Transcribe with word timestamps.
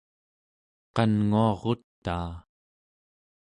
qannguarutaa 0.95 2.31